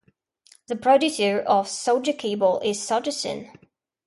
[0.65, 3.51] The producer of Sogecable is Sogecine.